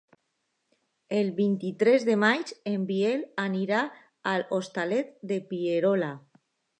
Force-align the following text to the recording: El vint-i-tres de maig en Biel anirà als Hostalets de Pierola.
El 1.17 1.27
vint-i-tres 1.39 2.07
de 2.07 2.15
maig 2.23 2.53
en 2.71 2.87
Biel 2.91 3.21
anirà 3.45 3.83
als 4.33 4.51
Hostalets 4.59 5.15
de 5.33 5.39
Pierola. 5.53 6.09